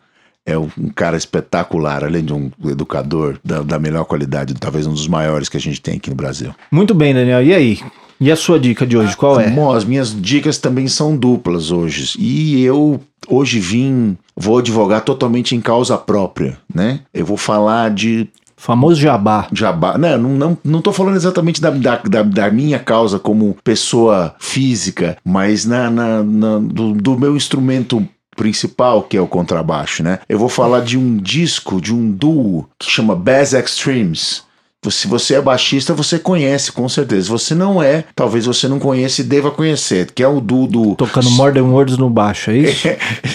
[0.45, 5.07] é um cara espetacular, além de um educador da, da, melhor qualidade, talvez um dos
[5.07, 6.53] maiores que a gente tem aqui no Brasil.
[6.71, 7.43] Muito bem, Daniel.
[7.43, 7.79] E aí?
[8.19, 9.49] E a sua dica de hoje, qual é?
[9.49, 12.17] Bom, as minhas dicas também são duplas hoje.
[12.19, 17.01] E eu hoje vim, vou advogar totalmente em causa própria, né?
[17.13, 18.27] Eu vou falar de
[18.63, 19.49] Famoso jabá.
[19.51, 19.97] Jabá.
[19.97, 24.33] Não, não, não, não tô falando exatamente da, da, da, da minha causa como pessoa
[24.39, 30.19] física, mas na, na, na do, do meu instrumento principal, que é o contrabaixo, né?
[30.29, 34.43] Eu vou falar de um disco, de um duo que chama Bass Extremes
[34.91, 37.23] se você é baixista, você conhece, com certeza.
[37.23, 40.67] Se você não é, talvez você não conheça e deva conhecer, que é o do...
[40.67, 40.95] do...
[40.95, 42.87] Tocando Modern Words no baixo, é isso?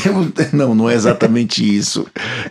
[0.52, 2.06] não, não é exatamente isso.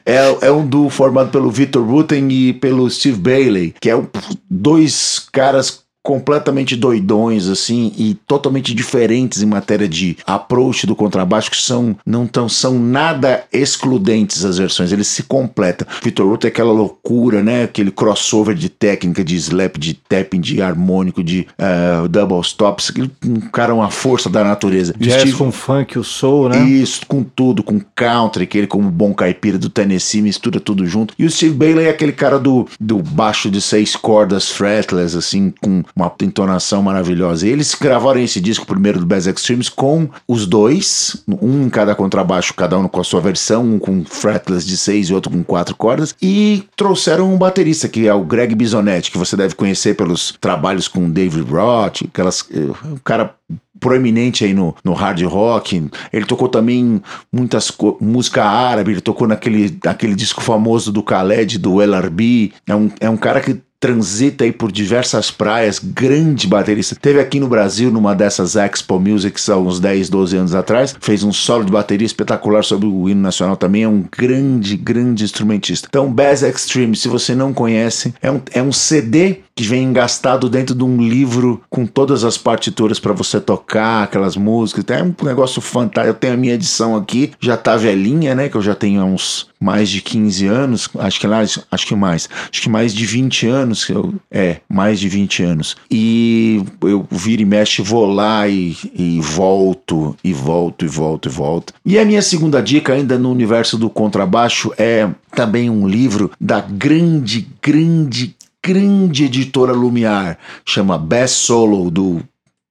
[0.05, 4.01] É, é um duo formado pelo Victor Rutten e pelo Steve Bailey, que é
[4.49, 11.62] dois caras completamente doidões, assim, e totalmente diferentes em matéria de approach do contrabaixo, que
[11.62, 15.86] são, não tão, são nada excludentes as versões, eles se completam.
[16.01, 17.64] Victor Roth é aquela loucura, né?
[17.64, 22.89] Aquele crossover de técnica, de slap, de tapping, de harmônico, de uh, double stops,
[23.26, 24.95] um cara, uma força da natureza.
[24.97, 26.64] Jazz Steve, com funk, o soul, né?
[26.70, 31.14] Isso, com tudo, com country, que ele como bom caipira do Tennessee, mistura tudo junto.
[31.20, 35.53] E o Steve Bailey é aquele cara do, do baixo de seis cordas fretless, assim,
[35.62, 37.47] com uma entonação maravilhosa.
[37.47, 41.95] E eles gravaram esse disco primeiro do Bass Extremes com os dois, um em cada
[41.95, 45.43] contrabaixo, cada um com a sua versão, um com fretless de seis e outro com
[45.43, 49.95] quatro cordas, e trouxeram um baterista que é o Greg Bisonetti, que você deve conhecer
[49.95, 53.35] pelos trabalhos com David Roth, aquelas, eh, cara
[53.79, 55.89] proeminente aí no, no hard rock.
[56.11, 61.81] Ele tocou também muitas música árabe, ele tocou naquele, naquele disco famoso do Khaled, do
[61.81, 62.53] LRB.
[62.65, 66.95] É um, é um cara que transita aí por diversas praias, grande baterista.
[66.95, 71.23] Teve aqui no Brasil, numa dessas Expo Musics, há uns 10, 12 anos atrás, fez
[71.23, 75.88] um solo de bateria espetacular sobre o hino nacional também, é um grande, grande instrumentista.
[75.89, 80.47] Então, Bass Extreme, se você não conhece, é um, é um CD que vem engastado
[80.47, 84.86] dentro de um livro com todas as partituras para você tocar, aquelas músicas.
[84.89, 86.08] É um negócio fantástico.
[86.08, 88.49] Eu tenho a minha edição aqui, já tá velhinha, né?
[88.49, 92.30] Que eu já tenho uns mais de 15 anos, acho que lá, acho que mais,
[92.51, 95.76] acho que mais de 20 anos, que eu, é, mais de 20 anos.
[95.89, 101.32] E eu viro e mexe, vou lá e, e volto, e volto, e volto, e
[101.32, 101.74] volto.
[101.84, 106.62] E a minha segunda dica, ainda no universo do contrabaixo, é também um livro da
[106.62, 108.36] grande, grande,
[108.68, 112.22] grande editora Lumiar, chama Best Solo, do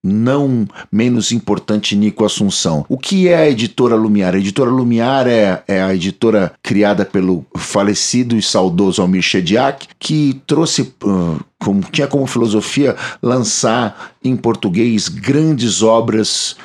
[0.05, 2.85] não menos importante Nico Assunção.
[2.87, 4.35] O que é a editora Lumiar?
[4.35, 10.39] A editora Lumiar é, é a editora criada pelo falecido e saudoso Almir Shediak, que
[10.47, 10.83] trouxe.
[11.03, 16.57] Uh, como, tinha como filosofia lançar em português grandes obras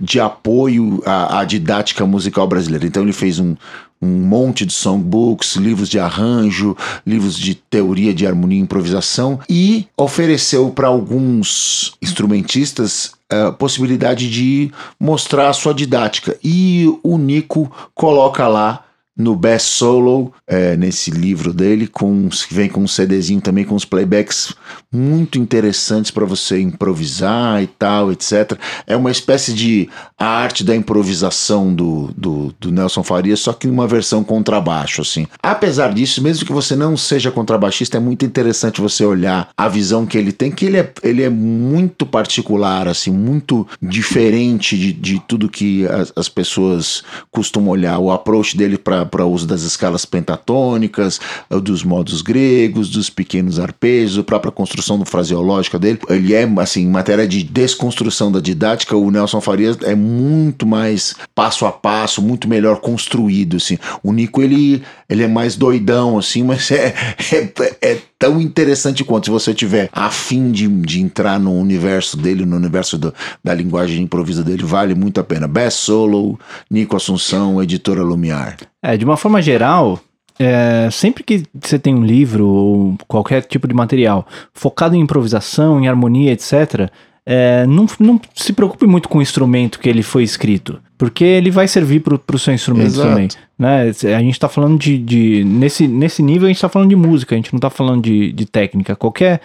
[0.00, 2.86] de apoio à, à didática musical brasileira.
[2.86, 3.54] Então ele fez um,
[4.00, 9.86] um monte de songbooks, livros de arranjo, livros de teoria de harmonia e improvisação e
[9.96, 14.70] ofereceu para alguns instrumentistas a possibilidade de
[15.00, 16.36] mostrar a sua didática.
[16.42, 18.85] E o Nico coloca lá
[19.16, 23.74] no Best Solo, é, nesse livro dele, com, que vem com um CDzinho também com
[23.74, 24.54] os playbacks
[24.92, 28.58] muito interessantes para você improvisar e tal, etc.
[28.86, 29.88] É uma espécie de
[30.18, 35.26] arte da improvisação do, do, do Nelson Farias, só que uma versão contrabaixo, assim.
[35.42, 40.04] Apesar disso, mesmo que você não seja contrabaixista, é muito interessante você olhar a visão
[40.06, 45.20] que ele tem, que ele é, ele é muito particular, assim, muito diferente de, de
[45.26, 47.98] tudo que as, as pessoas costumam olhar.
[47.98, 51.20] O approach dele para para uso das escalas pentatônicas,
[51.62, 55.98] dos modos gregos, dos pequenos arpejos, a própria construção fraseológica dele.
[56.08, 61.14] Ele é, assim, em matéria de desconstrução da didática, o Nelson Farias é muito mais
[61.34, 63.78] passo a passo, muito melhor construído, assim.
[64.02, 66.94] O Nico, ele, ele é mais doidão, assim, mas é,
[67.32, 72.16] é, é tão interessante quanto se você tiver a fim de, de entrar no universo
[72.16, 75.46] dele, no universo do, da linguagem de improviso dele, vale muito a pena.
[75.46, 76.38] Best Solo,
[76.70, 78.56] Nico Assunção, Editora Lumiar.
[78.82, 80.00] É, de uma forma geral,
[80.38, 85.80] é, sempre que você tem um livro ou qualquer tipo de material focado em improvisação,
[85.80, 86.90] em harmonia, etc.,
[87.28, 91.50] é, não, não se preocupe muito com o instrumento que ele foi escrito, porque ele
[91.50, 93.08] vai servir para o seu instrumento Exato.
[93.08, 93.28] também.
[93.58, 93.90] Né?
[94.16, 95.42] A gente está falando de, de.
[95.44, 98.32] nesse, nesse nível, a gente está falando de música, a gente não está falando de,
[98.32, 98.94] de técnica.
[98.94, 99.40] Qualquer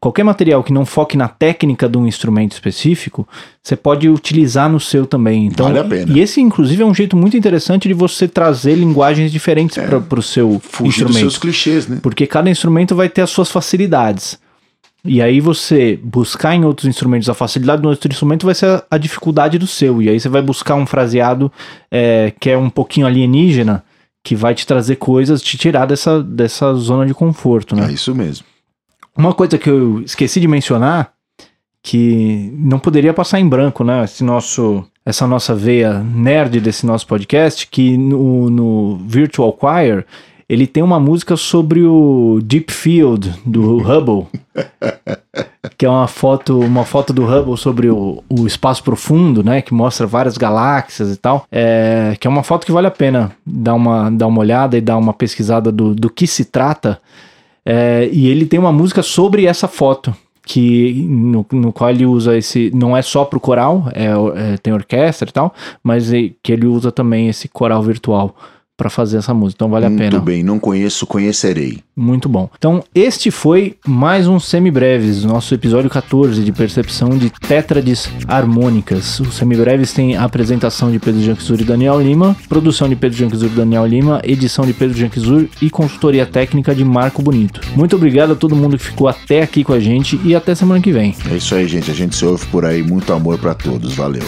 [0.00, 3.26] qualquer material que não foque na técnica de um instrumento específico,
[3.62, 5.46] você pode utilizar no seu também.
[5.46, 6.12] Então, vale a pena.
[6.16, 10.18] E esse, inclusive, é um jeito muito interessante de você trazer linguagens diferentes é, para
[10.18, 11.24] o seu Fugir instrumento.
[11.24, 11.98] Dos seus clichês, né?
[12.02, 14.38] Porque cada instrumento vai ter as suas facilidades.
[15.06, 18.98] E aí você buscar em outros instrumentos a facilidade do outro instrumento vai ser a,
[18.98, 20.02] dificuldade do seu.
[20.02, 21.50] E aí você vai buscar um fraseado
[21.90, 23.84] é, que é um pouquinho alienígena,
[24.22, 27.86] que vai te trazer coisas, te tirar dessa, dessa zona de conforto, né?
[27.88, 28.44] É isso mesmo.
[29.16, 31.12] Uma coisa que eu esqueci de mencionar,
[31.82, 34.04] que não poderia passar em branco, né?
[34.04, 40.04] Esse nosso, essa nossa veia nerd desse nosso podcast, que no, no Virtual Choir
[40.48, 44.26] ele tem uma música sobre o Deep Field do Hubble,
[45.76, 49.74] que é uma foto, uma foto do Hubble sobre o, o espaço profundo, né, que
[49.74, 53.74] mostra várias galáxias e tal, é, que é uma foto que vale a pena dar
[53.74, 57.00] uma, dar uma olhada e dar uma pesquisada do, do que se trata,
[57.64, 62.38] é, e ele tem uma música sobre essa foto, que no, no qual ele usa
[62.38, 66.52] esse não é só pro coral é, é, tem orquestra e tal mas é, que
[66.52, 68.36] ele usa também esse coral virtual
[68.76, 69.56] para fazer essa música.
[69.56, 70.16] Então vale Muito a pena.
[70.18, 71.78] Muito bem, não conheço, conhecerei.
[71.96, 72.50] Muito bom.
[72.58, 79.18] Então, este foi mais um Semibreves, nosso episódio 14 de percepção de tétrades harmônicas.
[79.20, 83.50] O Semibreves tem a apresentação de Pedro Janquizur e Daniel Lima, produção de Pedro Janquizur
[83.50, 87.60] e Daniel Lima, edição de Pedro Janquizur e consultoria técnica de Marco Bonito.
[87.74, 90.80] Muito obrigado a todo mundo que ficou até aqui com a gente e até semana
[90.80, 91.14] que vem.
[91.30, 91.90] É isso aí, gente.
[91.90, 92.82] A gente se ouve por aí.
[92.82, 93.94] Muito amor para todos.
[93.94, 94.22] Valeu.